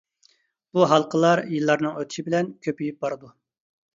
[0.77, 3.33] بۇ ھالقىلار يىللارنىڭ ئۆتۈشى بىلەن كۆپىيىپ بارىدۇ.